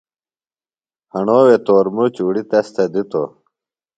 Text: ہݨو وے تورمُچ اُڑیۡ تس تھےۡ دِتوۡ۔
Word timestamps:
ہݨو 1.13 1.39
وے 1.47 1.55
تورمُچ 1.65 2.15
اُڑیۡ 2.25 2.45
تس 2.49 2.67
تھےۡ 2.75 2.89
دِتوۡ۔ 2.93 3.29